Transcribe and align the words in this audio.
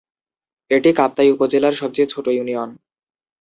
এটি 0.71 0.89
কাপ্তাই 0.93 1.29
উপজেলার 1.31 1.73
সবচেয়ে 1.73 2.11
ছোট 2.13 2.25
ইউনিয়ন। 2.27 2.69